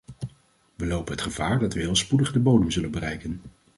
[0.75, 3.41] We lopen het gevaar dat we heel spoedig de bodem zullen bereiken.